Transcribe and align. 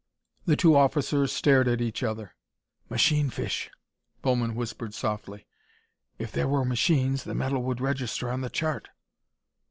The 0.45 0.55
two 0.55 0.75
officers 0.75 1.31
stared 1.31 1.67
at 1.67 1.79
each 1.79 2.01
other. 2.01 2.33
"'Machine 2.89 3.29
fish!'" 3.29 3.69
Bowman 4.23 4.55
whispered 4.55 4.95
softly. 4.95 5.45
"If 6.17 6.31
there 6.31 6.47
were 6.47 6.65
machines, 6.65 7.23
the 7.23 7.35
metal 7.35 7.61
would 7.61 7.79
register 7.81 8.31
on 8.31 8.41
the 8.41 8.49
chart." 8.49 8.89